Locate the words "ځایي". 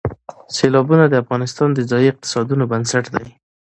1.91-2.07